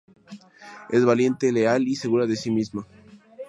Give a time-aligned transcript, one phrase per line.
[0.89, 2.87] Es valiente, leal y segura de sí misma.